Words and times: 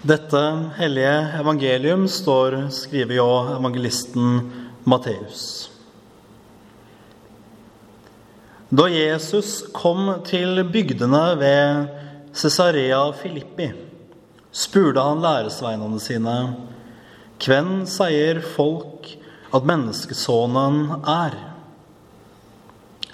Dette 0.00 0.40
hellige 0.78 1.16
evangelium 1.36 2.06
står 2.08 2.54
skriver 2.72 3.18
jo 3.18 3.26
evangelisten 3.52 4.38
Matteus. 4.88 5.42
Da 8.72 8.86
Jesus 8.88 9.58
kom 9.76 10.08
til 10.24 10.62
bygdene 10.72 11.20
ved 11.36 11.92
Cesarea 12.32 13.02
Filippi, 13.12 13.68
spurte 14.48 15.04
han 15.04 15.20
læresveinene 15.20 16.00
sine, 16.00 16.38
hvem 17.44 17.84
sier 17.84 18.40
folk 18.56 19.12
at 19.52 19.68
menneskesonen 19.68 20.82
er? 21.04 21.40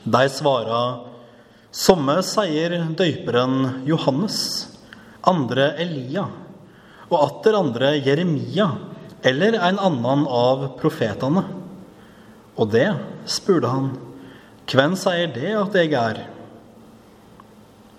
De 0.06 0.24
svara, 0.30 0.82
somme 1.74 2.20
sier 2.22 2.78
døyperen 2.94 3.86
Johannes, 3.90 4.42
andre 5.26 5.72
Elia 5.82 6.30
og 7.10 7.16
atter 7.20 7.56
andre 7.58 7.94
Jeremia 8.00 8.70
eller 9.26 9.58
en 9.58 9.78
annen 9.82 10.24
av 10.30 10.66
profetene. 10.80 11.44
Og 12.56 12.70
det, 12.72 12.88
spurte 13.28 13.70
han, 13.70 13.90
hvem 14.66 14.96
sier 14.98 15.30
det 15.34 15.52
at 15.54 15.76
jeg 15.78 15.92
er? 15.98 16.22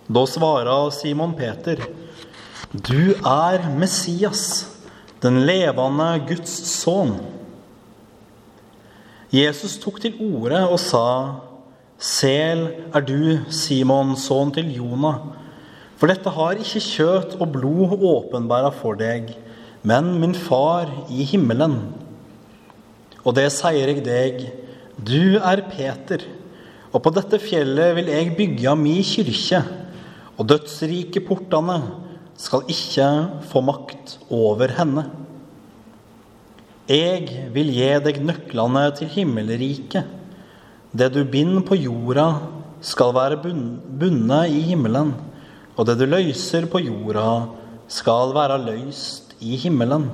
Da 0.07 0.23
svara 0.27 0.77
Simon 0.95 1.35
Peter, 1.35 1.81
du 2.71 3.13
er 3.15 3.63
Messias, 3.75 4.67
den 5.23 5.41
levende 5.47 6.07
Guds 6.27 6.53
sønn. 6.67 7.15
Jesus 9.33 9.75
tok 9.83 9.99
til 10.03 10.15
orde 10.23 10.61
og 10.67 10.79
sa, 10.79 11.07
Sel 11.97 12.67
er 12.93 13.03
du, 13.03 13.39
Simon, 13.49 14.13
sønn 14.19 14.51
til 14.53 14.69
Jonah. 14.75 15.23
For 15.97 16.09
dette 16.11 16.29
har 16.29 16.59
ikke 16.61 16.81
kjøtt 16.83 17.37
og 17.41 17.49
blod 17.55 17.95
åpenbæra 17.97 18.69
for 18.75 18.97
deg, 18.99 19.31
men 19.87 20.11
min 20.21 20.35
far 20.37 20.91
i 21.09 21.25
himmelen. 21.25 21.79
Og 23.25 23.33
det 23.37 23.47
sier 23.55 23.89
jeg 23.89 24.03
deg, 24.05 24.43
du 24.97 25.37
er 25.41 25.63
Peter, 25.71 26.21
og 26.93 27.01
på 27.03 27.13
dette 27.15 27.39
fjellet 27.41 27.95
vil 27.97 28.11
jeg 28.13 28.35
bygge 28.37 28.73
mi 28.77 28.99
kyrkje, 29.05 29.63
og 30.37 30.49
dødsrike 30.51 31.23
portene 31.25 31.79
skal 32.37 32.67
ikke 32.69 33.07
få 33.49 33.63
makt 33.65 34.19
over 34.29 34.69
henne. 34.77 35.07
Jeg 36.87 37.49
vil 37.55 37.73
gi 37.73 37.89
deg 38.05 38.21
nøklene 38.23 38.85
til 38.95 39.09
himmelriket. 39.11 40.05
Det 40.93 41.09
du 41.11 41.23
binder 41.27 41.65
på 41.65 41.75
jorda, 41.75 42.27
skal 42.85 43.09
være 43.15 43.39
bundet 43.41 44.53
i 44.53 44.61
himmelen 44.69 45.15
og 45.77 45.85
det 45.85 45.99
du 45.99 46.07
løyser 46.09 46.65
på 46.71 46.81
jorda, 46.81 47.47
skal 47.87 48.33
være 48.35 48.57
løyst 48.65 49.37
i 49.39 49.55
himmelen. 49.61 50.09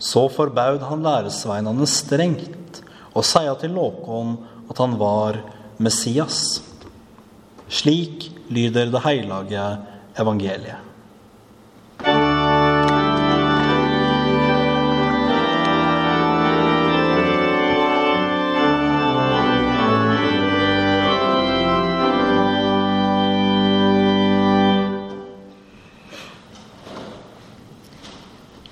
Så 0.00 0.26
forbaud 0.32 0.82
han 0.88 1.04
læresveinene 1.06 1.86
strengt 1.88 2.82
og 3.14 3.24
seia 3.24 3.54
til 3.60 3.72
Låkon 3.76 4.36
at 4.70 4.78
han 4.82 4.98
var 5.00 5.40
Messias. 5.78 6.60
Slik 7.70 8.30
lyder 8.50 8.90
det 8.90 9.02
hellige 9.06 9.66
evangeliet. 10.18 10.89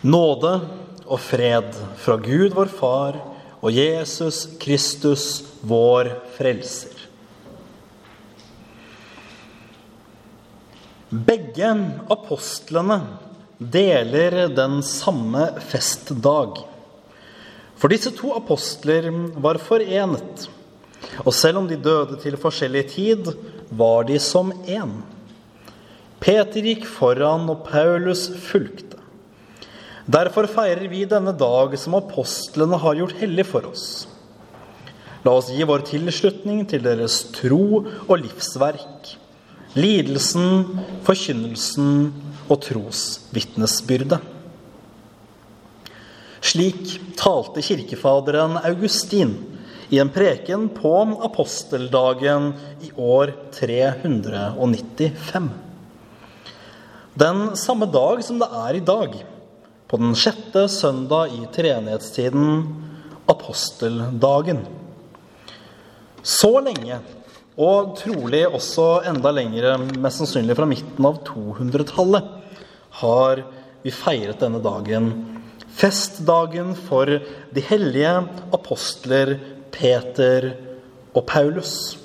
Nåde 0.08 0.52
og 1.04 1.18
fred 1.20 1.74
fra 2.00 2.14
Gud 2.22 2.54
vår 2.56 2.70
Far 2.72 3.18
og 3.58 3.74
Jesus 3.74 4.46
Kristus, 4.62 5.42
vår 5.60 6.08
Frelser. 6.36 6.94
Begge 11.10 11.68
apostlene 12.12 13.00
deler 13.58 14.46
den 14.54 14.80
samme 14.86 15.50
festdag. 15.68 16.62
For 17.76 17.92
disse 17.92 18.14
to 18.16 18.32
apostler 18.38 19.10
var 19.36 19.60
forenet. 19.60 20.48
Og 21.24 21.32
selv 21.36 21.60
om 21.60 21.68
de 21.68 21.76
døde 21.76 22.16
til 22.22 22.40
forskjellig 22.40 22.84
tid, 22.94 23.32
var 23.68 24.08
de 24.08 24.16
som 24.22 24.54
én. 24.64 25.00
Peter 26.20 26.64
gikk 26.64 26.86
foran, 26.88 27.48
og 27.52 27.66
Paulus 27.68 28.28
fulgte. 28.48 28.87
Derfor 30.08 30.46
feirer 30.48 30.88
vi 30.88 31.02
denne 31.04 31.34
dag 31.36 31.74
som 31.76 31.98
apostlene 31.98 32.78
har 32.80 32.96
gjort 32.96 33.18
hellig 33.20 33.44
for 33.50 33.66
oss. 33.68 34.06
La 35.20 35.34
oss 35.36 35.50
gi 35.52 35.66
vår 35.68 35.84
tilslutning 35.84 36.62
til 36.70 36.80
deres 36.86 37.26
tro 37.36 37.82
og 37.82 38.14
livsverk, 38.22 39.10
lidelsen, 39.76 40.80
forkynnelsen 41.04 41.92
og 42.48 42.56
trosvitnesbyrdet. 42.64 44.22
Slik 46.40 46.96
talte 47.20 47.60
kirkefaderen 47.60 48.56
Augustin 48.64 49.36
i 49.92 50.00
en 50.00 50.08
preken 50.08 50.70
på 50.72 50.94
aposteldagen 51.28 52.54
i 52.80 52.94
år 52.96 53.36
395. 53.60 55.50
Den 57.18 57.50
samme 57.60 57.92
dag 57.92 58.24
som 58.24 58.40
det 58.40 58.48
er 58.68 58.78
i 58.78 58.88
dag 58.96 59.18
på 59.88 59.96
den 59.96 60.12
sjette 60.18 60.66
søndag 60.68 61.32
i 61.32 61.46
treenighetstiden, 61.54 62.58
aposteldagen. 63.28 64.60
Så 66.22 66.50
lenge, 66.60 66.98
og 67.58 67.94
trolig 67.96 68.42
også 68.46 69.00
enda 69.08 69.32
lengre, 69.32 69.78
mest 69.96 70.20
sannsynlig 70.20 70.58
fra 70.58 70.68
midten 70.68 71.08
av 71.08 71.22
200-tallet, 71.26 72.28
har 73.00 73.42
vi 73.80 73.94
feiret 73.94 74.44
denne 74.44 74.60
dagen. 74.60 75.10
Festdagen 75.78 76.74
for 76.76 77.08
de 77.08 77.66
hellige 77.70 78.12
apostler 78.52 79.38
Peter 79.72 80.52
og 81.14 81.24
Paulus. 81.30 81.96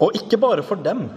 Og 0.00 0.16
ikke 0.16 0.40
bare 0.40 0.64
for 0.64 0.80
dem, 0.80 1.10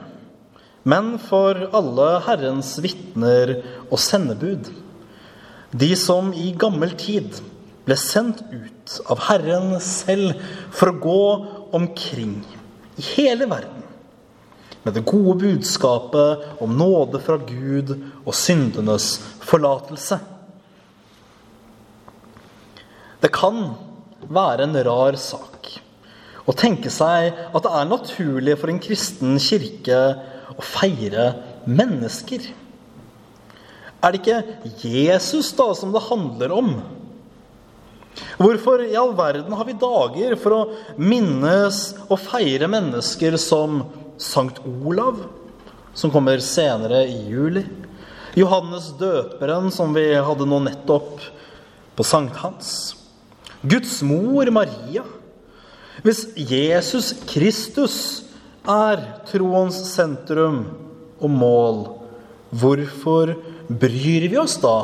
men 0.84 1.14
for 1.24 1.70
alle 1.72 2.08
Herrens 2.28 2.76
vitner 2.84 3.62
og 3.88 4.02
sendebud. 4.02 4.83
De 5.74 5.90
som 5.98 6.30
i 6.38 6.52
gammel 6.60 6.94
tid 7.00 7.40
ble 7.84 7.96
sendt 8.00 8.44
ut 8.54 9.00
av 9.12 9.24
Herren 9.28 9.74
selv 9.84 10.38
for 10.72 10.92
å 10.92 11.00
gå 11.02 11.24
omkring 11.74 12.38
i 13.02 13.06
hele 13.16 13.48
verden 13.50 13.82
med 14.84 14.94
det 14.94 15.06
gode 15.08 15.40
budskapet 15.42 16.62
om 16.62 16.76
nåde 16.78 17.22
fra 17.24 17.40
Gud 17.42 17.96
og 17.96 18.36
syndenes 18.36 19.16
forlatelse. 19.44 20.20
Det 23.24 23.32
kan 23.34 23.72
være 24.28 24.68
en 24.68 24.78
rar 24.86 25.16
sak 25.20 25.72
å 26.44 26.56
tenke 26.60 26.92
seg 26.92 27.32
at 27.32 27.64
det 27.64 27.72
er 27.72 27.88
naturlig 27.88 28.58
for 28.60 28.72
en 28.72 28.82
kristen 28.84 29.40
kirke 29.40 30.02
å 30.54 30.66
feire 30.66 31.30
mennesker. 31.66 32.50
Er 34.04 34.12
det 34.12 34.20
ikke 34.20 34.42
Jesus 34.84 35.54
da 35.56 35.70
som 35.78 35.94
det 35.96 36.04
handler 36.10 36.52
om? 36.52 36.74
Hvorfor 38.38 38.84
i 38.84 38.98
all 39.00 39.14
verden 39.18 39.54
har 39.56 39.66
vi 39.66 39.78
dager 39.80 40.36
for 40.42 40.56
å 40.58 40.98
minnes 41.00 41.80
og 42.10 42.20
feire 42.22 42.68
mennesker 42.70 43.38
som 43.42 43.86
Sankt 44.22 44.60
Olav, 44.68 45.24
som 45.98 46.12
kommer 46.14 46.44
senere 46.44 47.06
i 47.10 47.24
juli? 47.32 47.64
Johannes 48.38 48.92
døperen, 49.00 49.70
som 49.72 49.94
vi 49.96 50.08
hadde 50.14 50.46
nå 50.50 50.60
nettopp 50.66 51.22
på 51.96 52.06
sankthans? 52.06 52.94
Guds 53.62 54.02
mor 54.06 54.50
Maria? 54.52 55.06
Hvis 56.04 56.26
Jesus 56.36 57.14
Kristus 57.30 57.98
er 58.68 59.04
troens 59.30 59.78
sentrum 59.94 60.64
og 61.22 61.30
mål, 61.32 61.84
hvorfor 62.52 63.36
bryr 63.80 64.28
vi 64.30 64.38
oss 64.38 64.58
da 64.62 64.78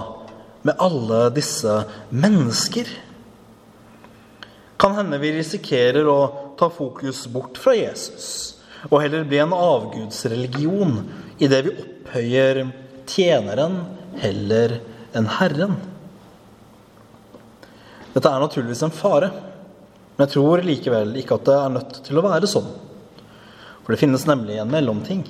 med 0.68 0.80
alle 0.82 1.28
disse 1.36 1.84
mennesker? 2.10 2.90
Kan 4.80 4.96
hende 4.96 5.20
vi 5.20 5.34
risikerer 5.36 6.08
å 6.08 6.20
ta 6.60 6.70
fokus 6.72 7.26
bort 7.32 7.60
fra 7.60 7.76
Jesus 7.76 8.30
og 8.88 9.02
heller 9.04 9.26
bli 9.28 9.42
en 9.44 9.56
avgudsreligion 9.56 11.02
idet 11.44 11.66
vi 11.66 11.74
opphøyer 11.76 12.62
tjeneren 13.10 13.82
heller 14.22 14.78
enn 15.18 15.28
Herren. 15.40 15.76
Dette 18.14 18.32
er 18.32 18.42
naturligvis 18.42 18.86
en 18.88 18.96
fare, 18.96 19.30
men 20.16 20.26
jeg 20.26 20.36
tror 20.38 20.64
likevel 20.66 21.12
ikke 21.20 21.38
at 21.38 21.46
det 21.50 21.58
er 21.58 21.76
nødt 21.76 22.00
til 22.08 22.20
å 22.20 22.26
være 22.26 22.50
sånn. 22.50 22.72
For 23.84 23.94
det 23.94 24.02
finnes 24.02 24.26
nemlig 24.30 24.60
en 24.62 24.72
mellomting. 24.72 25.24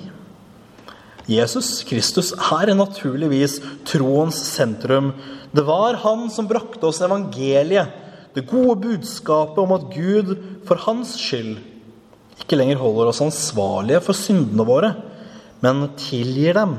Jesus 1.29 1.83
Kristus 1.85 2.31
er 2.33 2.71
naturligvis 2.73 3.59
troens 3.85 4.37
sentrum. 4.49 5.11
Det 5.53 5.61
var 5.67 5.99
han 6.01 6.27
som 6.33 6.47
brakte 6.49 6.89
oss 6.89 7.01
evangeliet, 7.05 7.91
det 8.33 8.47
gode 8.49 8.77
budskapet 8.81 9.57
om 9.61 9.73
at 9.75 9.89
Gud 9.93 10.35
for 10.69 10.81
hans 10.85 11.15
skyld 11.17 11.57
ikke 12.39 12.57
lenger 12.57 12.79
holder 12.81 13.09
oss 13.11 13.21
ansvarlige 13.21 14.01
for 14.05 14.17
syndene 14.17 14.65
våre, 14.65 14.93
men 15.61 15.89
tilgir 15.99 16.55
dem 16.57 16.77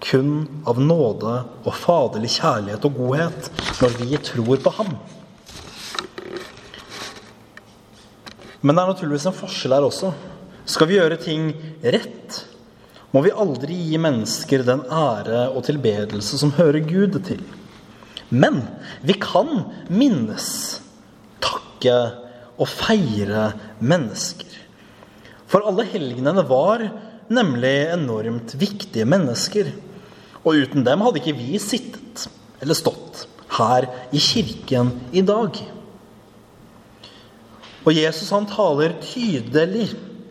kun 0.00 0.32
av 0.68 0.80
nåde 0.80 1.34
og 1.60 1.76
faderlig 1.76 2.32
kjærlighet 2.38 2.86
og 2.88 2.96
godhet 2.96 3.50
når 3.80 3.96
vi 4.00 4.20
tror 4.30 4.62
på 4.64 4.72
ham. 4.80 4.94
Men 8.60 8.76
det 8.76 8.82
er 8.82 8.92
naturligvis 8.92 9.28
en 9.30 9.36
forskjell 9.36 9.76
her 9.76 9.86
også. 9.86 10.12
Skal 10.68 10.88
vi 10.88 10.98
gjøre 10.98 11.20
ting 11.20 11.52
rett, 11.80 12.40
må 13.10 13.22
vi 13.24 13.32
aldri 13.34 13.76
gi 13.90 13.98
mennesker 13.98 14.62
den 14.66 14.84
ære 14.86 15.48
og 15.50 15.64
tilbedelse 15.66 16.38
som 16.38 16.54
hører 16.58 16.84
Gud 16.86 17.18
til. 17.26 17.42
Men 18.30 18.62
vi 19.02 19.16
kan 19.18 19.64
minnes, 19.90 20.78
takke 21.42 21.96
og 22.60 22.68
feire 22.70 23.50
mennesker. 23.82 24.46
For 25.50 25.66
alle 25.66 25.88
helgenene 25.90 26.44
var 26.46 26.84
nemlig 27.32 27.74
enormt 27.96 28.54
viktige 28.60 29.08
mennesker. 29.08 29.72
Og 30.44 30.62
uten 30.62 30.86
dem 30.86 31.02
hadde 31.02 31.20
ikke 31.20 31.38
vi 31.38 31.58
sittet 31.62 32.28
eller 32.60 32.78
stått 32.78 33.26
her 33.56 33.88
i 34.14 34.20
kirken 34.22 34.92
i 35.10 35.24
dag. 35.26 35.58
Og 37.80 37.96
Jesus 37.96 38.30
han 38.30 38.46
taler 38.46 38.94
tydelig 39.02 39.88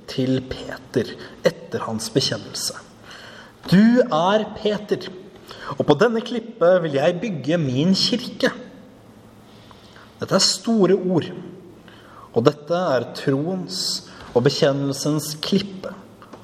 til 0.10 0.42
Peter 0.50 1.14
etter 1.46 1.86
hans 1.86 2.10
bekjennelse. 2.14 2.76
Du 3.70 4.02
er 4.02 4.46
Peter, 4.58 5.10
og 5.78 5.86
på 5.86 5.96
denne 6.00 6.24
klippet 6.26 6.82
vil 6.86 6.98
jeg 6.98 7.20
bygge 7.22 7.60
min 7.62 7.94
kirke. 7.98 8.52
Dette 10.20 10.36
er 10.36 10.44
store 10.44 10.98
ord, 10.98 11.30
og 12.34 12.46
dette 12.46 12.84
er 12.96 13.10
troens 13.18 13.82
og 14.34 14.46
bekjennelsens 14.46 15.34
klippe 15.44 15.94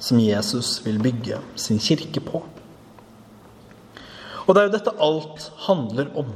som 0.02 0.20
Jesus 0.20 0.78
vil 0.84 1.00
bygge 1.02 1.40
sin 1.58 1.80
kirke 1.82 2.22
på. 2.24 2.42
Og 4.46 4.54
det 4.54 4.60
er 4.60 4.68
jo 4.68 4.76
dette 4.76 4.94
alt 5.02 5.48
handler 5.66 6.12
om. 6.18 6.30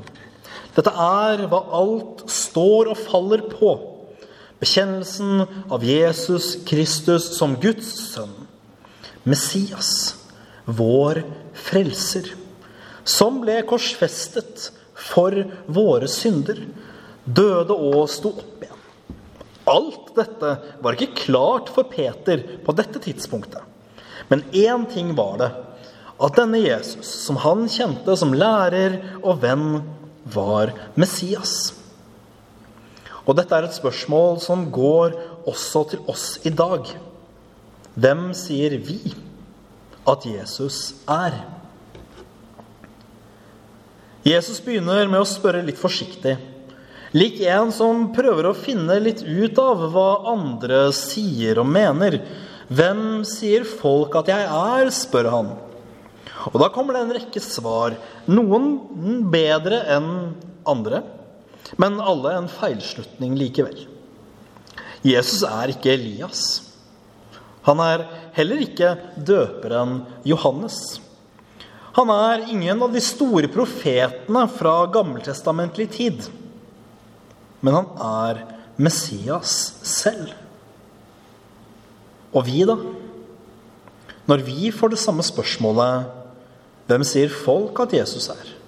Dette 0.74 0.90
er 0.90 1.44
hva 1.50 1.60
alt 1.78 2.24
står 2.30 2.90
og 2.92 2.98
faller 2.98 3.44
på. 3.50 3.74
Bekjennelsen 4.60 5.46
av 5.72 5.84
Jesus 5.84 6.58
Kristus 6.68 7.30
som 7.38 7.56
Guds 7.60 7.94
sønn, 8.12 8.34
Messias, 9.24 10.16
vår 10.64 11.22
frelser, 11.56 12.28
som 13.04 13.40
ble 13.40 13.60
korsfestet 13.68 14.68
for 15.00 15.34
våre 15.64 16.08
synder, 16.12 16.60
døde 17.24 17.72
og 17.72 18.04
sto 18.12 18.34
opp 18.42 18.66
igjen. 18.66 18.76
Alt 19.70 20.12
dette 20.16 20.52
var 20.82 20.96
ikke 20.96 21.24
klart 21.24 21.72
for 21.72 21.88
Peter 21.88 22.42
på 22.64 22.76
dette 22.76 23.00
tidspunktet. 23.00 23.64
Men 24.28 24.44
én 24.52 24.84
ting 24.92 25.14
var 25.16 25.40
det. 25.40 25.50
At 26.20 26.36
denne 26.36 26.60
Jesus, 26.60 27.08
som 27.24 27.38
han 27.40 27.64
kjente 27.70 28.12
som 28.18 28.36
lærer 28.36 29.00
og 29.22 29.40
venn, 29.40 29.80
var 30.28 30.74
Messias. 31.00 31.72
Og 33.30 33.36
dette 33.38 33.54
er 33.54 33.68
et 33.68 33.76
spørsmål 33.76 34.40
som 34.42 34.64
går 34.74 35.12
også 35.46 35.84
til 35.92 36.00
oss 36.10 36.40
i 36.42 36.50
dag. 36.50 36.88
Hvem 37.94 38.30
sier 38.34 38.74
vi 38.82 38.98
at 40.10 40.26
Jesus 40.26 40.96
er? 41.06 41.36
Jesus 44.26 44.58
begynner 44.64 45.06
med 45.06 45.22
å 45.22 45.28
spørre 45.28 45.62
litt 45.62 45.78
forsiktig. 45.78 46.34
Lik 47.14 47.38
en 47.46 47.70
som 47.74 48.08
prøver 48.14 48.50
å 48.50 48.56
finne 48.58 48.98
litt 49.02 49.22
ut 49.22 49.62
av 49.62 49.86
hva 49.94 50.10
andre 50.34 50.88
sier 50.94 51.62
og 51.62 51.70
mener. 51.70 52.18
Hvem 52.66 53.22
sier 53.26 53.62
folk 53.62 54.18
at 54.18 54.34
jeg 54.34 54.50
er? 54.50 54.90
spør 54.94 55.30
han. 55.30 55.54
Og 56.50 56.58
da 56.62 56.70
kommer 56.74 56.98
det 56.98 57.06
en 57.06 57.16
rekke 57.20 57.42
svar. 57.42 57.94
Noen 58.26 59.22
bedre 59.30 59.84
enn 59.94 60.12
andre 60.66 61.04
men 61.78 62.00
alle 62.02 62.34
en 62.38 62.48
feilslutning 62.50 63.36
likevel. 63.38 63.84
Jesus 65.06 65.44
er 65.46 65.72
ikke 65.72 65.94
Elias. 65.94 66.42
Han 67.68 67.80
er 67.84 68.06
heller 68.36 68.64
ikke 68.64 68.94
døperen 69.16 70.00
Johannes. 70.28 71.00
Han 71.96 72.10
er 72.14 72.46
ingen 72.52 72.82
av 72.84 72.92
de 72.94 73.02
store 73.02 73.50
profetene 73.52 74.44
fra 74.54 74.74
gammeltestamentlig 74.92 75.88
tid. 75.96 76.28
Men 77.60 77.80
han 77.80 77.90
er 78.00 78.44
Messias 78.80 79.56
selv. 79.84 80.32
Og 82.30 82.46
vi, 82.46 82.62
da? 82.64 82.76
Når 84.30 84.46
vi 84.46 84.70
får 84.72 84.94
det 84.94 85.02
samme 85.02 85.24
spørsmålet, 85.26 86.06
hvem 86.86 87.04
sier 87.06 87.32
folk 87.32 87.82
at 87.82 87.96
Jesus 87.98 88.30
er? 88.32 88.59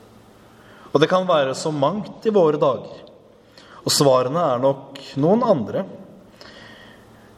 Og 0.92 1.00
det 1.00 1.08
kan 1.08 1.26
være 1.28 1.56
så 1.56 1.72
mangt 1.72 2.26
i 2.28 2.32
våre 2.34 2.60
dager. 2.60 3.00
Og 3.82 3.92
svarene 3.92 4.42
er 4.54 4.62
nok 4.62 5.00
noen 5.20 5.44
andre. 5.44 5.84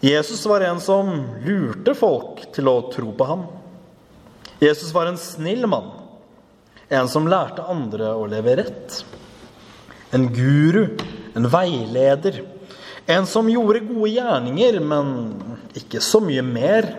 Jesus 0.05 0.43
var 0.51 0.67
en 0.67 0.81
som 0.83 1.11
lurte 1.47 1.95
folk 1.97 2.43
til 2.53 2.69
å 2.69 2.81
tro 2.93 3.15
på 3.17 3.29
ham. 3.29 3.47
Jesus 4.61 4.91
var 4.93 5.09
en 5.09 5.21
snill 5.21 5.65
mann. 5.71 5.93
En 6.93 7.09
som 7.09 7.29
lærte 7.31 7.65
andre 7.65 8.11
å 8.13 8.27
leve 8.29 8.59
rett. 8.61 8.99
En 10.13 10.27
guru, 10.35 10.99
en 11.35 11.49
veileder. 11.49 12.43
En 13.07 13.27
som 13.29 13.49
gjorde 13.49 13.87
gode 13.89 14.11
gjerninger, 14.15 14.81
men 14.85 15.15
ikke 15.79 16.03
så 16.05 16.21
mye 16.25 16.45
mer. 16.45 16.91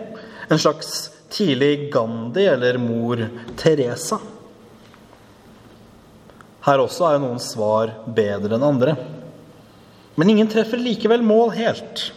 En 0.50 0.58
slags 0.58 1.12
tidlig 1.30 1.92
Gandhi 1.94 2.48
eller 2.50 2.78
mor 2.82 3.22
Teresa. 3.58 4.18
Her 6.66 6.82
også 6.82 7.06
er 7.06 7.16
jo 7.16 7.22
noen 7.22 7.42
svar 7.42 7.92
bedre 8.16 8.56
enn 8.56 8.66
andre. 8.66 8.96
Men 10.18 10.32
ingen 10.32 10.48
treffer 10.50 10.80
likevel 10.80 11.22
mål 11.22 11.52
helt. 11.54 12.08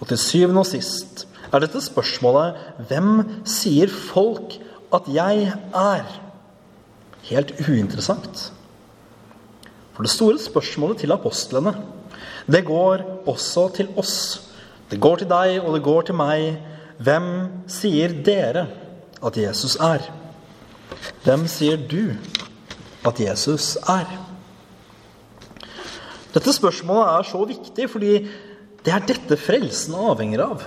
Og 0.00 0.08
til 0.10 0.18
syvende 0.18 0.64
og 0.64 0.68
sist 0.68 1.26
er 1.50 1.62
dette 1.62 1.82
spørsmålet 1.82 2.86
hvem 2.88 3.22
sier 3.48 3.90
folk 3.92 4.56
at 4.94 5.06
jeg 5.10 5.52
er? 5.76 6.16
Helt 7.30 7.52
uinteressant. 7.62 8.48
For 9.94 10.06
det 10.06 10.14
store 10.14 10.40
spørsmålet 10.40 11.02
til 11.02 11.14
apostlene, 11.14 11.74
det 12.50 12.64
går 12.66 13.04
også 13.30 13.68
til 13.76 13.90
oss. 14.00 14.16
Det 14.90 14.98
går 14.98 15.20
til 15.20 15.30
deg, 15.30 15.60
og 15.62 15.76
det 15.76 15.84
går 15.86 16.08
til 16.08 16.16
meg. 16.18 16.56
Hvem 16.98 17.28
sier 17.70 18.16
dere 18.26 18.66
at 19.22 19.36
Jesus 19.38 19.76
er? 19.76 20.08
Hvem 21.22 21.46
sier 21.50 21.78
du 21.78 22.16
at 23.06 23.20
Jesus 23.22 23.74
er? 23.88 24.08
Dette 26.30 26.54
spørsmålet 26.54 27.16
er 27.16 27.28
så 27.30 27.42
viktig 27.48 27.88
fordi 27.90 28.12
det 28.84 28.92
er 28.94 29.06
dette 29.08 29.38
frelsen 29.40 29.96
avhenger 29.98 30.44
av. 30.44 30.62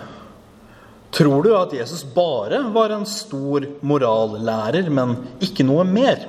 Tror 1.13 1.46
du 1.46 1.52
at 1.56 1.74
Jesus 1.78 2.02
bare 2.16 2.60
var 2.74 2.94
en 2.94 3.06
stor 3.10 3.68
morallærer, 3.86 4.90
men 4.90 5.16
ikke 5.46 5.66
noe 5.66 5.86
mer? 5.86 6.25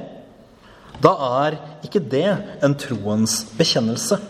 Da 1.00 1.14
er 1.44 1.56
ikke 1.84 2.02
det 2.02 2.28
en 2.64 2.76
troens 2.78 3.42
bekjennelse. 3.56 4.20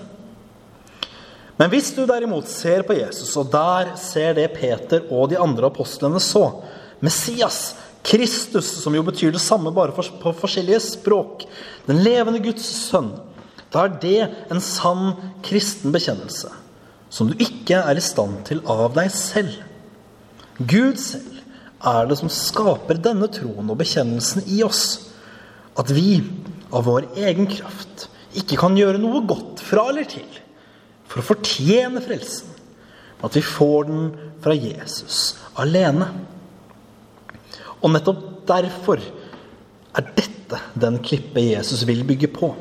Men 1.59 1.71
hvis 1.71 1.93
du 1.95 2.03
derimot 2.07 2.49
ser 2.51 2.83
på 2.87 2.97
Jesus, 2.99 3.35
og 3.39 3.51
der 3.53 3.95
ser 4.01 4.35
det 4.39 4.49
Peter 4.57 5.05
og 5.11 5.29
de 5.31 5.39
andre 5.39 5.71
apostlene 5.71 6.23
så, 6.23 6.49
Messias, 7.05 7.75
Kristus, 8.05 8.69
som 8.83 8.95
jo 8.97 9.03
betyr 9.07 9.33
det 9.33 9.43
samme 9.43 9.73
bare 9.75 9.95
på 9.95 10.33
forskjellige 10.37 10.83
språk. 10.85 11.47
Den 11.89 12.03
levende 12.05 12.43
Guds 12.45 12.67
sønn. 12.91 13.15
Da 13.73 13.87
er 13.87 13.95
det 14.03 14.19
en 14.53 14.61
sann 14.63 15.15
kristen 15.43 15.95
bekjennelse, 15.95 16.51
som 17.11 17.31
du 17.31 17.41
ikke 17.43 17.81
er 17.81 17.99
i 17.99 18.05
stand 18.05 18.45
til 18.47 18.61
av 18.71 18.93
deg 18.95 19.09
selv. 19.11 19.57
Gud 20.61 21.01
selv 21.01 21.41
er 21.85 22.07
det 22.09 22.21
som 22.21 22.31
skaper 22.33 23.01
denne 23.03 23.27
troen 23.33 23.73
og 23.73 23.81
bekjennelsen 23.81 24.47
i 24.53 24.61
oss. 24.67 25.11
At 25.81 25.91
vi 25.91 26.21
av 26.71 26.87
vår 26.87 27.09
egen 27.19 27.49
kraft 27.51 28.07
ikke 28.39 28.59
kan 28.61 28.79
gjøre 28.79 29.01
noe 29.03 29.25
godt 29.27 29.63
fra 29.65 29.89
eller 29.91 30.07
til 30.11 30.29
for 31.11 31.23
å 31.23 31.29
fortjene 31.29 32.03
frelsen, 32.03 32.49
at 33.23 33.37
vi 33.37 33.43
får 33.45 33.85
den 33.87 34.07
fra 34.43 34.55
Jesus 34.57 35.37
alene. 35.61 36.09
Og 37.85 37.93
nettopp 37.93 38.23
derfor 38.49 39.03
er 39.95 40.07
dette 40.17 40.61
den 40.81 40.99
klippe 41.05 41.43
Jesus 41.45 41.85
vil 41.89 42.05
bygge 42.09 42.31
på. 42.33 42.55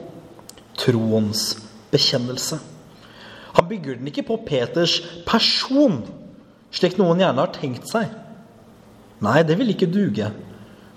Troens 0.80 1.54
bekjennelse. 1.94 2.60
Han 3.54 3.70
bygger 3.70 4.00
den 4.00 4.10
ikke 4.10 4.26
på 4.28 4.40
Peters 4.48 4.98
person, 5.28 6.02
slik 6.74 6.98
noen 6.98 7.22
gjerne 7.22 7.44
har 7.44 7.54
tenkt 7.54 7.88
seg. 7.92 8.10
Nei, 9.24 9.40
det 9.46 9.56
ville 9.60 9.76
ikke 9.76 9.92
duge. 9.94 10.32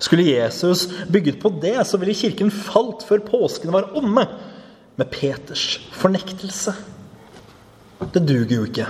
Skulle 0.01 0.25
Jesus 0.27 0.87
bygget 1.09 1.39
på 1.41 1.51
det, 1.61 1.77
så 1.87 1.99
ville 2.01 2.17
kirken 2.17 2.51
falt 2.53 3.05
før 3.07 3.23
påsken 3.25 3.73
var 3.73 3.93
omme, 3.97 4.25
med 4.97 5.11
Peters 5.13 5.77
fornektelse. 5.93 6.73
Det 8.13 8.23
duger 8.25 8.55
jo 8.55 8.65
ikke. 8.65 8.87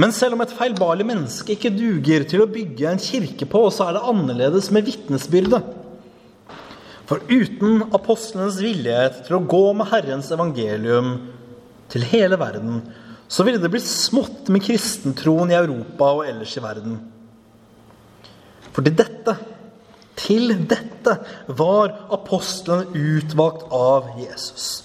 Men 0.00 0.10
selv 0.14 0.34
om 0.34 0.42
et 0.42 0.54
feilbarlig 0.54 1.06
menneske 1.06 1.54
ikke 1.54 1.70
duger 1.74 2.24
til 2.26 2.42
å 2.42 2.50
bygge 2.50 2.90
en 2.90 3.02
kirke 3.02 3.46
på, 3.46 3.62
så 3.70 3.86
er 3.86 3.96
det 3.96 4.06
annerledes 4.10 4.72
med 4.74 4.88
vitnesbyrdet. 4.88 5.62
For 7.04 7.22
uten 7.28 7.84
apostlenes 7.94 8.58
villighet 8.64 9.22
til 9.26 9.38
å 9.38 9.44
gå 9.46 9.64
med 9.76 9.90
Herrens 9.92 10.30
evangelium 10.34 11.16
til 11.92 12.06
hele 12.10 12.38
verden, 12.40 12.80
så 13.28 13.44
ville 13.46 13.60
det 13.60 13.70
blitt 13.72 13.86
smått 13.86 14.48
med 14.52 14.64
kristentroen 14.64 15.52
i 15.52 15.58
Europa 15.58 16.10
og 16.16 16.24
ellers 16.26 16.54
i 16.58 16.62
verden. 16.64 16.96
For 18.74 18.82
til 18.82 18.96
dette, 18.98 19.36
til 20.18 20.56
dette 20.70 21.18
var 21.60 21.92
apostlene 22.14 22.90
utvalgt 22.94 23.68
av 23.74 24.16
Jesus. 24.18 24.82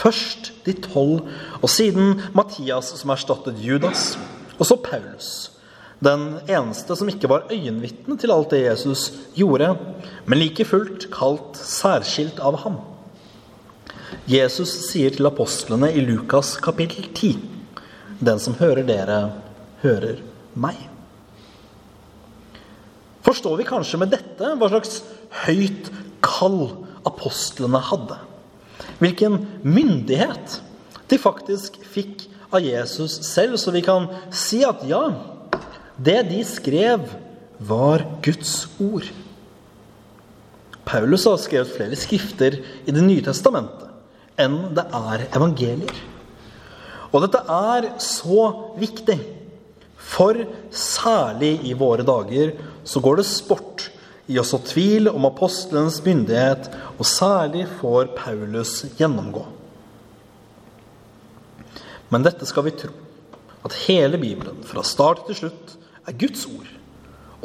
Først 0.00 0.52
de 0.66 0.74
tolv, 0.84 1.28
og 1.60 1.72
siden 1.72 2.20
Mattias, 2.36 2.92
som 3.00 3.12
erstattet 3.14 3.60
Judas. 3.60 4.14
Og 4.60 4.68
så 4.68 4.76
Paulus, 4.76 5.50
den 6.04 6.38
eneste 6.48 6.96
som 6.96 7.08
ikke 7.08 7.28
var 7.32 7.48
øyenvitne 7.52 8.16
til 8.20 8.32
alt 8.32 8.52
det 8.52 8.62
Jesus 8.66 9.08
gjorde, 9.36 9.72
men 10.28 10.40
like 10.40 10.64
fullt 10.68 11.08
kalt 11.12 11.56
særskilt 11.56 12.40
av 12.44 12.60
ham. 12.64 12.78
Jesus 14.28 14.72
sier 14.90 15.12
til 15.14 15.28
apostlene 15.28 15.90
i 15.96 16.04
Lukas 16.04 16.54
kapittel 16.62 17.08
10.: 17.08 17.34
Den 18.20 18.38
som 18.38 18.56
hører 18.60 18.84
dere, 18.84 19.20
hører 19.82 20.20
meg. 20.54 20.76
Forstår 23.24 23.56
vi 23.56 23.68
kanskje 23.68 24.00
med 24.00 24.12
dette 24.12 24.54
hva 24.56 24.68
slags 24.68 25.00
høyt 25.44 25.88
kall 26.24 26.66
apostlene 27.08 27.80
hadde? 27.90 28.18
Hvilken 29.00 29.38
myndighet 29.62 30.60
de 31.08 31.18
faktisk 31.20 31.78
fikk 31.92 32.26
av 32.50 32.64
Jesus 32.64 33.20
selv, 33.26 33.56
så 33.56 33.72
vi 33.74 33.82
kan 33.84 34.08
si 34.34 34.62
at 34.66 34.82
ja, 34.88 35.04
det 36.00 36.22
de 36.30 36.44
skrev, 36.46 37.04
var 37.60 38.06
Guds 38.24 38.70
ord. 38.80 39.04
Paulus 40.88 41.26
har 41.28 41.36
skrevet 41.38 41.74
flere 41.74 41.98
skrifter 41.98 42.56
i 42.88 42.94
Det 42.94 43.02
nye 43.04 43.22
testamentet 43.22 43.90
enn 44.40 44.70
det 44.72 44.86
er 44.96 45.26
evangelier. 45.36 45.98
Og 47.10 47.26
dette 47.26 47.42
er 47.52 47.90
så 48.00 48.46
viktig, 48.80 49.18
for 50.00 50.38
særlig 50.72 51.58
i 51.68 51.74
våre 51.76 52.06
dager 52.06 52.54
så 52.88 53.02
går 53.04 53.20
det 53.20 53.28
sport 53.28 53.90
i 54.30 54.38
å 54.40 54.46
så 54.46 54.60
tvil 54.62 55.10
om 55.10 55.26
apostelens 55.28 55.98
myndighet, 56.06 56.70
og 56.96 57.06
særlig 57.06 57.66
får 57.80 58.12
Paulus 58.16 58.80
gjennomgå. 58.96 59.44
Men 62.10 62.26
dette 62.26 62.46
skal 62.46 62.66
vi 62.66 62.74
tro, 62.74 62.90
at 63.62 63.76
hele 63.86 64.18
Bibelen, 64.18 64.62
fra 64.66 64.82
start 64.86 65.24
til 65.28 65.38
slutt, 65.44 65.76
er 66.08 66.16
Guds 66.18 66.46
ord. 66.50 66.70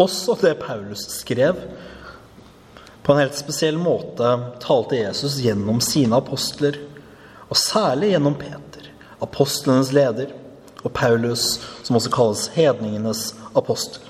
Også 0.01 0.36
det 0.41 0.55
Paulus 0.63 1.05
skrev. 1.19 1.60
På 3.05 3.13
en 3.13 3.22
helt 3.22 3.38
spesiell 3.38 3.77
måte 3.77 4.31
talte 4.63 4.98
Jesus 4.98 5.38
gjennom 5.43 5.79
sine 5.86 6.17
apostler, 6.17 6.79
og 7.45 7.60
særlig 7.62 8.15
gjennom 8.15 8.36
Peter, 8.39 8.89
apostlenes 9.22 9.93
leder, 9.93 10.34
og 10.86 10.93
Paulus, 10.93 11.60
som 11.86 11.98
også 11.98 12.12
kalles 12.13 12.48
hedningenes 12.57 13.27
apostel. 13.57 14.01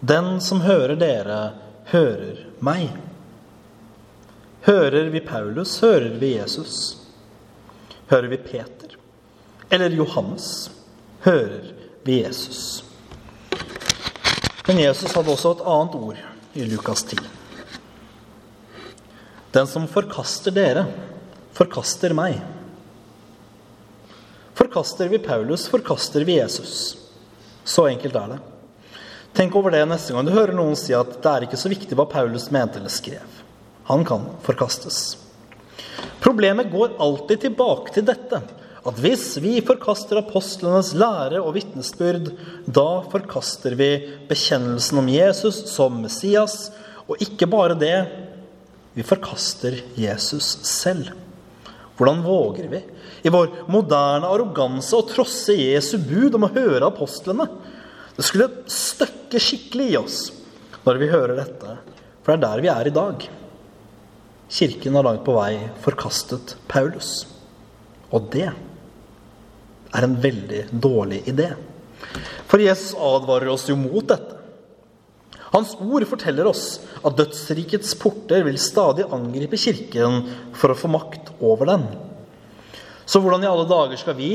Den 0.00 0.40
som 0.44 0.60
hører 0.64 0.96
dere, 1.00 1.40
hører 1.92 2.42
meg. 2.64 2.90
Hører 4.66 5.08
vi 5.12 5.20
Paulus, 5.24 5.78
hører 5.80 6.16
vi 6.20 6.34
Jesus. 6.36 6.96
Hører 8.10 8.28
vi 8.32 8.36
Peter, 8.36 8.85
eller 9.70 9.90
Johannes, 9.90 10.70
hører 11.20 11.72
vi 12.02 12.20
Jesus. 12.22 12.84
Men 14.66 14.78
Jesus 14.78 15.14
hadde 15.14 15.30
også 15.30 15.54
et 15.56 15.64
annet 15.66 15.94
ord 15.94 16.20
i 16.58 16.66
Lukas 16.66 17.04
10. 17.04 17.18
Den 19.54 19.66
som 19.70 19.86
forkaster 19.88 20.54
dere, 20.54 20.84
forkaster 21.56 22.14
meg. 22.16 22.40
Forkaster 24.56 25.08
vi 25.08 25.20
Paulus, 25.22 25.68
forkaster 25.68 26.26
vi 26.26 26.38
Jesus. 26.40 26.96
Så 27.64 27.86
enkelt 27.88 28.14
er 28.16 28.34
det. 28.34 28.38
Tenk 29.36 29.56
over 29.58 29.74
det 29.74 29.84
neste 29.88 30.14
gang 30.14 30.26
du 30.26 30.32
hører 30.32 30.56
noen 30.56 30.76
si 30.78 30.94
at 30.96 31.18
det 31.20 31.32
er 31.32 31.46
ikke 31.46 31.60
så 31.60 31.68
viktig 31.68 31.96
hva 31.98 32.06
Paulus 32.08 32.48
mente 32.54 32.80
eller 32.80 32.92
skrev. 32.92 33.42
Han 33.90 34.04
kan 34.08 34.24
forkastes. 34.42 35.18
Problemet 36.24 36.72
går 36.72 36.96
alltid 36.98 37.44
tilbake 37.44 37.92
til 37.94 38.06
dette 38.08 38.40
at 38.86 39.00
hvis 39.02 39.24
vi 39.42 39.58
forkaster 39.66 40.20
apostlenes 40.20 40.92
lære 40.94 41.40
og 41.42 41.56
vitnesbyrd, 41.56 42.30
da 42.66 42.88
forkaster 43.10 43.74
vi 43.78 43.90
bekjennelsen 44.28 45.00
om 45.00 45.08
Jesus 45.10 45.64
som 45.72 45.98
Messias, 46.04 46.70
og 47.06 47.18
ikke 47.22 47.48
bare 47.50 47.78
det, 47.78 47.96
vi 48.94 49.04
forkaster 49.06 49.80
Jesus 49.98 50.52
selv. 50.66 51.10
Hvordan 51.96 52.22
våger 52.22 52.68
vi 52.70 52.80
i 53.26 53.32
vår 53.32 53.66
moderne 53.72 54.28
arroganse 54.30 54.94
å 54.96 55.06
trosse 55.08 55.56
Jesu 55.56 55.96
bud 55.98 56.36
om 56.38 56.46
å 56.46 56.52
høre 56.54 56.86
apostlene? 56.86 57.48
Det 58.16 58.24
skulle 58.24 58.48
støkke 58.70 59.40
skikkelig 59.42 59.88
i 59.92 59.98
oss 59.98 60.20
når 60.86 61.00
vi 61.02 61.10
hører 61.10 61.40
dette, 61.40 61.74
for 62.22 62.32
det 62.32 62.36
er 62.38 62.44
der 62.44 62.62
vi 62.62 62.70
er 62.72 62.88
i 62.88 62.94
dag. 62.94 63.26
Kirken 64.56 64.94
har 64.94 65.08
langt 65.08 65.24
på 65.26 65.34
vei 65.34 65.56
forkastet 65.82 66.54
Paulus. 66.70 67.24
Og 68.14 68.30
det 68.30 68.52
er 69.94 70.06
en 70.06 70.16
veldig 70.22 70.66
dårlig 70.72 71.22
idé. 71.30 71.52
For 72.46 72.62
Jesus 72.62 72.94
advarer 72.98 73.52
oss 73.52 73.68
jo 73.70 73.76
mot 73.78 74.06
dette. 74.06 74.34
Hans 75.52 75.76
ord 75.78 76.04
forteller 76.10 76.48
oss 76.50 76.64
at 77.06 77.16
dødsrikets 77.16 77.94
porter 78.00 78.42
vil 78.46 78.58
stadig 78.60 79.06
angripe 79.14 79.58
kirken 79.60 80.24
for 80.56 80.72
å 80.72 80.78
få 80.78 80.90
makt 80.90 81.30
over 81.38 81.70
den. 81.70 81.86
Så 83.06 83.20
hvordan 83.22 83.44
i 83.44 83.48
alle 83.48 83.68
dager 83.70 83.98
skal 84.00 84.16
vi 84.18 84.30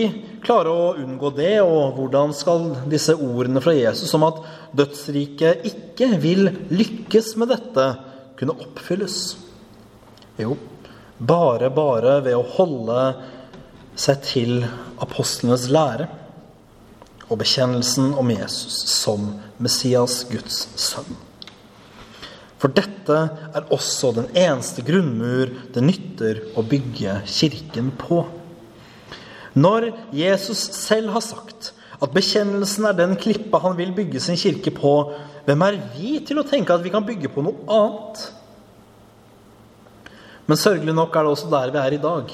klare 0.46 0.72
å 0.72 0.94
unngå 0.96 1.34
det, 1.36 1.58
og 1.60 1.98
hvordan 1.98 2.32
skal 2.36 2.70
disse 2.90 3.18
ordene 3.20 3.60
fra 3.64 3.74
Jesus 3.76 4.14
om 4.16 4.24
at 4.30 4.40
dødsriket 4.80 5.68
ikke 5.68 6.08
vil 6.24 6.48
lykkes 6.72 7.34
med 7.42 7.52
dette, 7.52 7.88
kunne 8.40 8.56
oppfylles? 8.64 9.18
Jo, 10.40 10.56
bare, 11.20 11.68
bare 11.76 12.22
ved 12.24 12.40
å 12.40 12.48
holde 12.56 13.04
seg 14.00 14.22
til 14.26 14.64
apostlenes 15.02 15.68
lære 15.72 16.08
og 17.32 17.40
bekjennelsen 17.40 18.14
om 18.20 18.32
Jesus 18.34 18.82
som 18.92 19.34
Messias, 19.62 20.24
Guds 20.32 20.66
sønn. 20.80 21.16
For 22.62 22.70
dette 22.76 23.18
er 23.58 23.72
også 23.74 24.12
den 24.14 24.28
eneste 24.38 24.84
grunnmur 24.86 25.50
det 25.74 25.82
nytter 25.82 26.44
å 26.60 26.64
bygge 26.68 27.22
kirken 27.26 27.90
på. 27.98 28.22
Når 29.58 29.90
Jesus 30.16 30.68
selv 30.78 31.16
har 31.16 31.24
sagt 31.26 31.72
at 32.02 32.14
bekjennelsen 32.14 32.86
er 32.90 32.98
den 32.98 33.16
klippa 33.20 33.64
han 33.64 33.76
vil 33.80 33.96
bygge 33.98 34.22
sin 34.22 34.38
kirke 34.40 34.74
på, 34.76 34.94
hvem 35.48 35.66
er 35.66 35.80
vi 35.96 36.20
til 36.26 36.42
å 36.42 36.46
tenke 36.48 36.76
at 36.76 36.86
vi 36.86 36.94
kan 36.94 37.06
bygge 37.06 37.32
på 37.34 37.44
noe 37.46 37.66
annet? 37.66 38.22
Men 40.46 40.60
sørgelig 40.60 40.94
nok 40.98 41.16
er 41.16 41.26
det 41.26 41.34
også 41.34 41.50
der 41.52 41.74
vi 41.74 41.82
er 41.82 41.98
i 41.98 42.02
dag. 42.02 42.34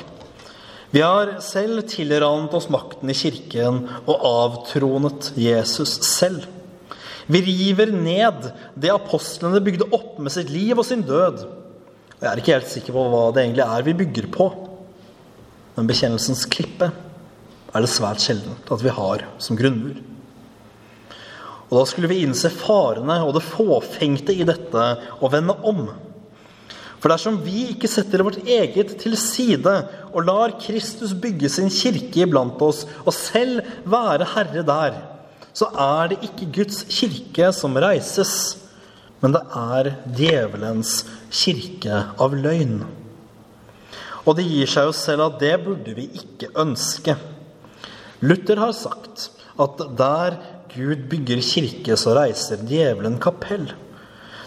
Vi 0.91 1.01
har 1.03 1.33
selv 1.43 1.81
tilranet 1.91 2.53
oss 2.55 2.69
makten 2.71 3.11
i 3.11 3.15
kirken 3.17 3.81
og 4.07 4.21
avtronet 4.29 5.33
Jesus 5.35 5.97
selv. 6.07 6.45
Vi 7.27 7.41
river 7.43 7.91
ned 7.91 8.47
det 8.79 8.93
apostlene 8.93 9.59
bygde 9.63 9.89
opp 9.91 10.15
med 10.23 10.31
sitt 10.31 10.51
liv 10.53 10.79
og 10.79 10.87
sin 10.87 11.03
død. 11.03 11.43
Jeg 12.21 12.29
er 12.29 12.39
ikke 12.39 12.55
helt 12.55 12.71
sikker 12.71 12.95
på 12.95 13.03
hva 13.11 13.25
det 13.35 13.43
egentlig 13.43 13.65
er 13.67 13.83
vi 13.83 13.97
bygger 13.99 14.29
på. 14.31 14.47
Men 15.75 15.91
bekjennelsens 15.91 16.47
klippe 16.49 16.87
er 16.87 17.83
det 17.83 17.91
svært 17.91 18.23
sjeldent 18.23 18.71
at 18.71 18.81
vi 18.81 18.95
har 18.95 19.27
som 19.43 19.59
grunnmur. 19.59 19.99
Og 21.67 21.81
da 21.81 21.83
skulle 21.89 22.07
vi 22.07 22.23
innse 22.23 22.49
farene 22.53 23.19
og 23.25 23.35
det 23.35 23.43
fåfengte 23.43 24.31
i 24.31 24.47
dette 24.47 24.85
og 25.19 25.33
vende 25.35 25.59
om. 25.67 25.89
For 26.97 27.11
dersom 27.11 27.41
vi 27.43 27.67
ikke 27.73 27.89
setter 27.91 28.23
vårt 28.25 28.39
eget 28.47 28.95
til 29.03 29.17
side 29.19 29.73
og 30.17 30.25
lar 30.25 30.55
Kristus 30.57 31.13
bygge 31.13 31.49
sin 31.53 31.69
kirke 31.69 32.23
iblant 32.25 32.61
oss 32.65 32.87
og 33.03 33.13
selv 33.13 33.61
være 33.85 34.25
herre 34.33 34.63
der, 34.65 34.97
så 35.53 35.69
er 35.77 36.11
det 36.11 36.23
ikke 36.25 36.49
Guds 36.55 36.83
kirke 36.89 37.51
som 37.53 37.77
reises, 37.77 38.57
men 39.21 39.33
det 39.35 39.43
er 39.57 39.91
djevelens 40.17 40.99
kirke 41.29 42.01
av 42.17 42.33
løgn. 42.37 42.81
Og 44.25 44.35
det 44.37 44.45
gir 44.49 44.69
seg 44.69 44.89
jo 44.89 44.97
selv 44.97 45.29
at 45.29 45.39
det 45.41 45.55
burde 45.63 45.93
vi 45.97 46.09
ikke 46.19 46.51
ønske. 46.59 47.15
Luther 48.25 48.59
har 48.59 48.73
sagt 48.75 49.29
at 49.57 49.81
der 49.97 50.37
Gud 50.73 51.07
bygger 51.09 51.41
kirke, 51.45 51.97
så 51.97 52.13
reiser 52.17 52.61
djevelen 52.65 53.17
kapell. 53.21 53.69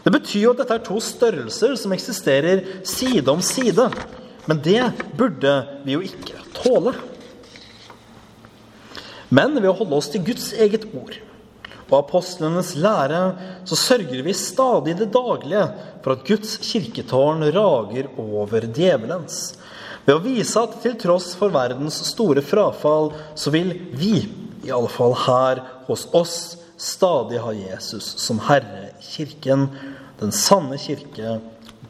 Det 0.05 0.13
betyr 0.15 0.45
jo 0.45 0.53
at 0.55 0.63
dette 0.63 0.77
er 0.79 0.85
to 0.87 0.99
størrelser 1.03 1.77
som 1.79 1.95
eksisterer 1.95 2.63
side 2.87 3.27
om 3.31 3.43
side. 3.45 3.89
Men 4.51 4.59
det 4.65 4.83
burde 5.15 5.55
vi 5.87 5.95
jo 5.95 6.03
ikke 6.03 6.41
tåle. 6.57 6.97
Men 9.31 9.55
ved 9.55 9.69
å 9.71 9.77
holde 9.79 10.01
oss 10.01 10.09
til 10.11 10.25
Guds 10.27 10.49
eget 10.59 10.89
ord 10.91 11.21
og 11.91 11.97
apostlenes 12.01 12.73
lære, 12.79 13.21
så 13.67 13.79
sørger 13.79 14.23
vi 14.27 14.35
stadig 14.35 14.95
i 14.95 14.99
det 15.01 15.09
daglige 15.15 15.65
for 16.03 16.15
at 16.15 16.27
Guds 16.27 16.57
kirketårn 16.63 17.43
rager 17.55 18.11
over 18.19 18.67
djevelens. 18.67 19.41
Ved 20.07 20.17
å 20.17 20.23
vise 20.25 20.59
at 20.63 20.77
til 20.83 20.95
tross 20.99 21.33
for 21.39 21.55
verdens 21.55 21.99
store 22.09 22.43
frafall, 22.47 23.11
så 23.39 23.55
vil 23.55 23.75
vi, 23.99 24.25
i 24.67 24.75
alle 24.75 24.91
fall 24.91 25.15
her 25.27 25.63
hos 25.87 26.07
oss, 26.15 26.37
stadig 26.81 27.43
ha 27.43 27.55
Jesus 27.55 28.07
som 28.23 28.39
Herre 28.47 28.89
i 28.97 29.09
kirken, 29.13 29.69
den 30.23 30.35
sanne 30.35 30.79
kirke, 30.81 31.39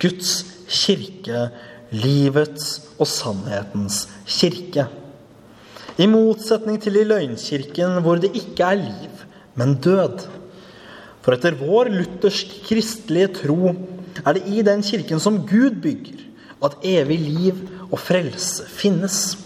Guds 0.01 0.33
kirke, 0.69 1.49
livets 1.91 2.67
og 2.99 3.09
sannhetens 3.11 4.05
kirke. 4.29 4.87
I 6.01 6.07
motsetning 6.09 6.79
til 6.81 6.97
i 7.01 7.05
løgnkirken, 7.05 7.99
hvor 8.05 8.21
det 8.23 8.31
ikke 8.37 8.65
er 8.65 8.79
liv, 8.79 9.25
men 9.59 9.75
død. 9.83 10.23
For 11.21 11.37
etter 11.37 11.59
vår 11.59 11.91
luthersk-kristelige 11.93 13.33
tro 13.43 13.75
er 14.25 14.37
det 14.37 14.47
i 14.49 14.63
den 14.65 14.83
kirken 14.87 15.21
som 15.21 15.43
Gud 15.49 15.77
bygger, 15.83 16.25
at 16.65 16.79
evig 16.85 17.19
liv 17.21 17.61
og 17.91 17.99
frelse 18.01 18.65
finnes. 18.69 19.37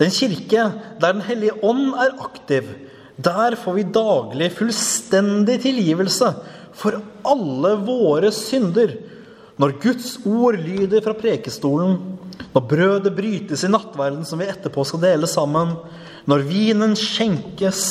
Den 0.00 0.12
kirke 0.14 0.70
der 1.00 1.12
Den 1.12 1.20
hellige 1.20 1.64
ånd 1.64 1.92
er 1.94 2.16
aktiv, 2.24 2.64
der 3.20 3.56
får 3.56 3.76
vi 3.76 3.82
daglig 3.82 4.52
fullstendig 4.52 5.60
tilgivelse 5.60 6.32
for 6.72 7.02
alle 7.26 7.72
våre 7.84 8.30
synder. 8.32 8.94
Når 9.60 9.76
Guds 9.82 10.14
ord 10.24 10.56
lyder 10.56 11.02
fra 11.04 11.12
prekestolen, 11.18 11.98
når 12.54 12.66
brødet 12.70 13.12
brytes 13.14 13.64
i 13.66 13.70
nattverden 13.70 14.24
som 14.26 14.40
vi 14.40 14.48
etterpå 14.48 14.86
skal 14.88 15.02
dele 15.04 15.28
sammen, 15.28 15.74
når 16.30 16.46
vinen 16.48 16.96
skjenkes, 16.98 17.82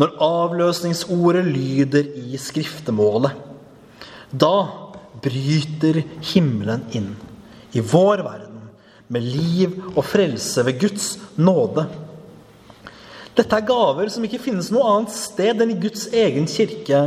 når 0.00 0.16
avløsningsordet 0.24 1.44
lyder 1.44 2.08
i 2.16 2.38
skriftemålet. 2.40 3.34
Da 4.32 4.54
bryter 5.20 6.00
himmelen 6.30 6.86
inn 6.96 7.10
i 7.76 7.82
vår 7.84 8.22
verden 8.24 8.62
med 9.12 9.26
liv 9.26 9.74
og 9.90 10.04
frelse 10.06 10.64
ved 10.64 10.80
Guds 10.80 11.10
nåde. 11.36 11.84
Dette 13.36 13.58
er 13.58 13.66
gaver 13.66 14.08
som 14.12 14.24
ikke 14.26 14.40
finnes 14.42 14.70
noe 14.72 14.86
annet 14.94 15.12
sted 15.14 15.60
enn 15.60 15.74
i 15.74 15.80
Guds 15.82 16.08
egen 16.16 16.48
kirke. 16.50 17.02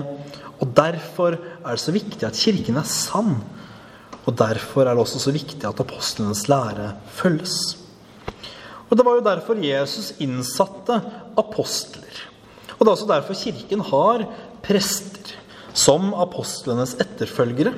Og 0.61 0.69
derfor 0.75 1.39
er 1.39 1.73
det 1.73 1.81
så 1.81 1.95
viktig 1.95 2.27
at 2.27 2.37
kirken 2.39 2.77
er 2.79 2.87
sann. 2.87 3.35
Og 4.23 4.35
derfor 4.39 4.87
er 4.87 4.95
det 4.95 5.03
også 5.03 5.19
så 5.19 5.33
viktig 5.35 5.65
at 5.67 5.81
apostlenes 5.83 6.45
lære 6.51 6.93
følges. 7.11 7.57
Og 8.89 8.97
Det 8.97 9.05
var 9.05 9.17
jo 9.17 9.25
derfor 9.25 9.57
Jesus 9.57 10.13
innsatte 10.21 10.99
apostler. 11.37 12.19
Og 12.77 12.85
det 12.85 12.87
er 12.87 12.93
også 12.93 13.09
derfor 13.09 13.33
kirken 13.33 13.81
har 13.81 14.25
prester 14.61 15.33
som 15.73 16.13
apostlenes 16.13 16.93
etterfølgere. 17.01 17.73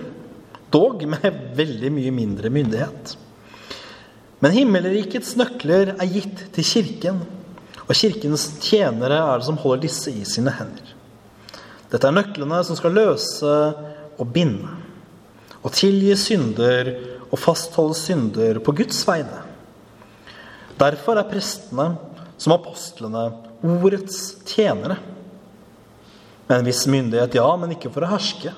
Dog 0.74 1.06
med 1.08 1.56
veldig 1.56 1.92
mye 1.94 2.12
mindre 2.12 2.52
myndighet. 2.52 3.16
Men 4.44 4.52
himmelrikets 4.52 5.38
nøkler 5.40 5.94
er 5.96 6.12
gitt 6.12 6.42
til 6.54 6.68
kirken, 6.68 7.22
og 7.86 7.96
kirkens 7.96 8.50
tjenere 8.60 9.22
er 9.22 9.40
det 9.40 9.48
som 9.48 9.60
holder 9.62 9.86
disse 9.86 10.12
i 10.12 10.26
sine 10.28 10.52
hender. 10.52 10.92
Dette 11.92 12.10
er 12.10 12.18
nøklene 12.18 12.60
som 12.68 12.76
skal 12.76 12.98
løse 12.98 13.54
og 14.20 14.28
binde, 14.36 14.68
og 15.66 15.74
tilgi 15.74 16.14
synder 16.20 16.92
og 17.32 17.40
fastholde 17.42 17.98
synder 17.98 18.60
på 18.64 18.76
Guds 18.78 19.02
vegne. 19.08 19.42
Derfor 20.78 21.18
er 21.18 21.30
prestene, 21.30 21.88
som 22.38 22.54
apostlene, 22.54 23.26
ordets 23.66 24.36
tjenere. 24.46 25.00
Med 26.46 26.60
en 26.60 26.68
viss 26.68 26.84
myndighet, 26.92 27.40
ja, 27.40 27.48
men 27.58 27.74
ikke 27.74 27.90
for 27.90 28.06
å 28.06 28.12
herske. 28.12 28.54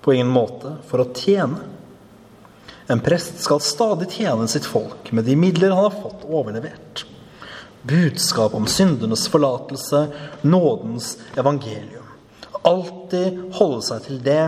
På 0.00 0.14
ingen 0.14 0.30
måte 0.30 0.76
for 0.88 1.02
å 1.02 1.10
tjene. 1.16 1.64
En 2.90 3.02
prest 3.02 3.40
skal 3.42 3.62
stadig 3.62 4.10
tjene 4.14 4.46
sitt 4.50 4.66
folk 4.66 5.10
med 5.14 5.26
de 5.26 5.36
midler 5.38 5.74
han 5.74 5.88
har 5.88 5.98
fått 5.98 6.26
overlevert. 6.28 7.04
Budskap 7.82 8.54
om 8.54 8.68
syndenes 8.70 9.26
forlatelse, 9.32 10.06
nådens 10.42 11.14
evangelium. 11.38 12.06
Alltid 12.66 13.54
holde 13.56 13.82
seg 13.86 14.04
til 14.04 14.18
det, 14.22 14.42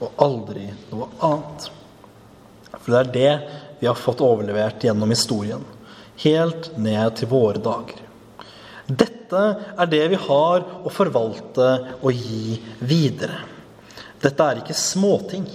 og 0.00 0.22
aldri 0.24 0.66
noe 0.90 1.08
annet. 1.20 1.68
For 2.80 2.92
det 2.92 3.00
er 3.00 3.12
det 3.14 3.32
vi 3.80 3.88
har 3.88 3.98
fått 3.98 4.22
overlevert 4.24 4.82
gjennom 4.84 5.12
historien, 5.12 5.62
helt 6.24 6.70
ned 6.80 7.16
til 7.20 7.30
våre 7.30 7.60
dager. 7.62 8.00
Dette 8.90 9.42
er 9.78 9.90
det 9.90 10.02
vi 10.10 10.18
har 10.18 10.64
å 10.84 10.92
forvalte 10.92 11.68
og 12.00 12.10
gi 12.12 12.56
videre. 12.80 13.38
Dette 14.20 14.46
er 14.46 14.60
ikke 14.60 14.76
småting. 14.76 15.46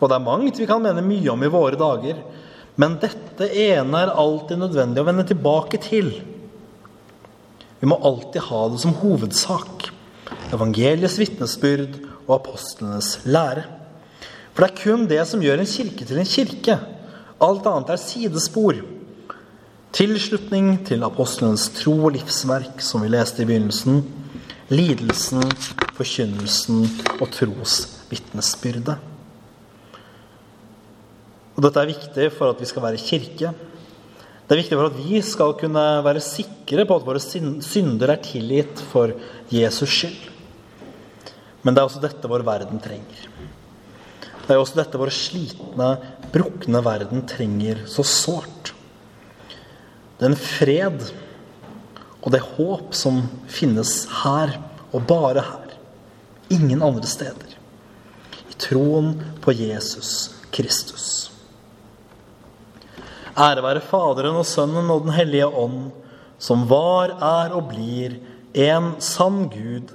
Og 0.00 0.08
det 0.08 0.16
er 0.16 0.24
mangt 0.24 0.58
vi 0.58 0.68
kan 0.68 0.82
mene 0.82 1.04
mye 1.04 1.30
om 1.32 1.44
i 1.44 1.52
våre 1.52 1.78
dager. 1.80 2.18
Men 2.80 2.98
dette 3.00 3.48
ene 3.48 4.02
er 4.02 4.12
alltid 4.18 4.60
nødvendig 4.60 5.02
å 5.02 5.08
vende 5.08 5.26
tilbake 5.28 5.80
til. 5.84 6.12
Vi 7.80 7.88
må 7.88 7.96
alltid 8.04 8.44
ha 8.48 8.66
det 8.72 8.80
som 8.82 8.96
hovedsak. 9.00 9.88
Evangeliets 10.52 11.18
vitnesbyrd 11.20 12.09
og 12.26 12.34
apostlenes 12.40 13.20
lære. 13.24 13.64
For 14.52 14.64
det 14.64 14.70
er 14.70 14.80
kun 14.82 15.06
det 15.08 15.20
som 15.28 15.42
gjør 15.42 15.62
en 15.62 15.70
kirke 15.70 16.06
til 16.06 16.20
en 16.20 16.28
kirke. 16.28 16.78
Alt 17.40 17.68
annet 17.70 17.92
er 17.94 18.00
sidespor. 18.00 18.80
Tilslutning 19.96 20.84
til 20.86 21.02
apostlenes 21.06 21.68
tro 21.80 21.96
og 22.06 22.14
livsverk, 22.14 22.82
som 22.84 23.02
vi 23.02 23.10
leste 23.10 23.42
i 23.42 23.48
begynnelsen. 23.48 24.02
Lidelsen, 24.70 25.42
forkynnelsen 25.96 26.84
og 27.18 27.26
trosvitnesbyrdet. 27.34 28.98
Og 31.56 31.64
dette 31.66 31.82
er 31.82 31.90
viktig 31.90 32.30
for 32.36 32.52
at 32.52 32.60
vi 32.62 32.68
skal 32.70 32.84
være 32.84 33.02
kirke. 33.02 33.50
Det 34.46 34.56
er 34.56 34.62
viktig 34.62 34.78
for 34.78 34.90
at 34.90 34.98
vi 34.98 35.20
skal 35.22 35.56
kunne 35.58 35.82
være 36.06 36.22
sikre 36.24 36.86
på 36.86 36.96
at 36.96 37.06
våre 37.06 37.20
synder 37.22 38.14
er 38.14 38.22
tilgitt 38.24 38.80
for 38.92 39.12
Jesus 39.50 39.90
skyld. 39.90 40.29
Men 41.62 41.74
det 41.74 41.82
er 41.82 41.88
også 41.88 42.02
dette 42.02 42.30
vår 42.30 42.44
verden 42.46 42.80
trenger. 42.82 43.24
Det 44.46 44.56
er 44.56 44.60
også 44.60 44.80
dette 44.80 44.98
vår 44.98 45.12
slitne, 45.14 45.90
brukne 46.32 46.80
verden 46.82 47.26
trenger 47.28 47.84
så 47.90 48.04
sårt. 48.06 48.72
Den 50.20 50.34
fred 50.36 51.04
og 52.20 52.32
det 52.34 52.42
håp 52.56 52.96
som 52.96 53.22
finnes 53.48 54.04
her, 54.24 54.56
og 54.90 55.06
bare 55.06 55.44
her. 55.46 55.76
Ingen 56.50 56.82
andre 56.82 57.06
steder. 57.06 57.54
I 58.50 58.56
troen 58.58 59.12
på 59.40 59.54
Jesus 59.54 60.32
Kristus. 60.50 61.30
Ære 63.38 63.62
være 63.62 63.84
Faderen 63.86 64.40
og 64.40 64.48
Sønnen 64.48 64.90
og 64.90 65.06
Den 65.06 65.14
hellige 65.14 65.46
ånd, 65.46 65.92
som 66.42 66.66
var, 66.68 67.14
er 67.14 67.54
og 67.54 67.70
blir 67.70 68.18
en 68.58 68.94
sann 68.98 69.44
Gud 69.52 69.94